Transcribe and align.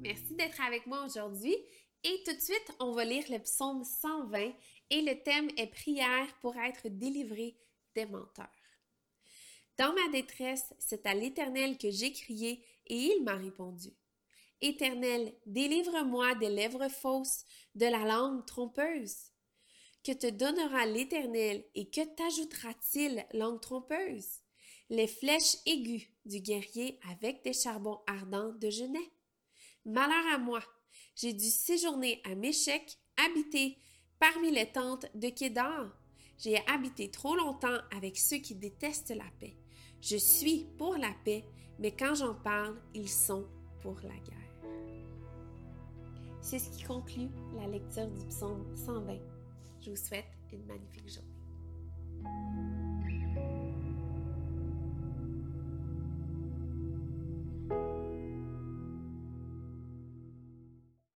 Merci 0.00 0.34
d'être 0.34 0.60
avec 0.60 0.86
moi 0.86 1.04
aujourd'hui. 1.04 1.56
Et 2.02 2.22
tout 2.26 2.34
de 2.34 2.40
suite, 2.40 2.72
on 2.80 2.90
va 2.90 3.04
lire 3.04 3.24
le 3.30 3.38
psaume 3.38 3.84
120 3.84 4.52
et 4.90 5.02
le 5.02 5.22
thème 5.22 5.48
est 5.56 5.68
prière 5.68 6.26
pour 6.40 6.56
être 6.56 6.88
délivré 6.88 7.56
des 7.94 8.06
menteurs. 8.06 8.48
Dans 9.78 9.94
ma 9.94 10.10
détresse, 10.10 10.74
c'est 10.80 11.06
à 11.06 11.14
l'Éternel 11.14 11.78
que 11.78 11.90
j'ai 11.90 12.12
crié 12.12 12.64
et 12.86 12.96
il 12.96 13.22
m'a 13.22 13.36
répondu. 13.36 13.90
Éternel, 14.60 15.32
délivre-moi 15.46 16.34
des 16.34 16.48
lèvres 16.48 16.88
fausses, 16.88 17.44
de 17.76 17.86
la 17.86 18.04
langue 18.04 18.44
trompeuse. 18.46 19.30
Que 20.02 20.12
te 20.12 20.28
donnera 20.28 20.86
l'Éternel 20.86 21.64
et 21.76 21.88
que 21.88 22.04
t'ajoutera-t-il, 22.04 23.24
langue 23.32 23.60
trompeuse? 23.60 24.43
Les 24.90 25.06
flèches 25.06 25.56
aiguës 25.64 26.02
du 26.26 26.40
guerrier 26.40 27.00
avec 27.10 27.42
des 27.42 27.54
charbons 27.54 28.00
ardents 28.06 28.52
de 28.52 28.68
genêt. 28.68 29.10
Malheur 29.86 30.34
à 30.34 30.38
moi, 30.38 30.60
j'ai 31.16 31.32
dû 31.32 31.46
séjourner 31.46 32.20
à 32.24 32.34
Méchec, 32.34 32.98
habiter 33.16 33.78
parmi 34.18 34.50
les 34.50 34.70
tentes 34.70 35.06
de 35.14 35.28
Kédar. 35.28 35.90
J'ai 36.36 36.58
habité 36.66 37.10
trop 37.10 37.34
longtemps 37.34 37.78
avec 37.96 38.18
ceux 38.18 38.38
qui 38.38 38.54
détestent 38.54 39.14
la 39.16 39.30
paix. 39.40 39.56
Je 40.02 40.16
suis 40.16 40.66
pour 40.76 40.96
la 40.96 41.14
paix, 41.24 41.44
mais 41.78 41.92
quand 41.92 42.14
j'en 42.14 42.34
parle, 42.34 42.76
ils 42.92 43.08
sont 43.08 43.46
pour 43.80 43.98
la 44.02 44.16
guerre. 44.18 44.44
C'est 46.42 46.58
ce 46.58 46.68
qui 46.70 46.82
conclut 46.82 47.30
la 47.56 47.66
lecture 47.66 48.08
du 48.08 48.26
psaume 48.26 48.66
120. 48.76 49.16
Je 49.80 49.90
vous 49.90 49.96
souhaite 49.96 50.26
une 50.52 50.66
magnifique 50.66 51.08
journée. 51.08 52.73